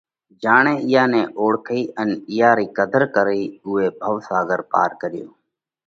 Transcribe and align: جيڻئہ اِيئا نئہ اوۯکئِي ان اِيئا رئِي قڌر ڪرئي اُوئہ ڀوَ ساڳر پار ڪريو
جيڻئہ 0.41 0.73
اِيئا 0.85 1.03
نئہ 1.11 1.21
اوۯکئِي 1.39 1.81
ان 2.01 2.09
اِيئا 2.29 2.49
رئِي 2.57 2.67
قڌر 2.77 3.03
ڪرئي 3.15 3.43
اُوئہ 3.65 3.85
ڀوَ 3.99 4.15
ساڳر 4.27 4.59
پار 4.71 4.91
ڪريو 5.01 5.27